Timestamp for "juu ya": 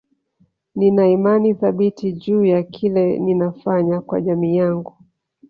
2.13-2.63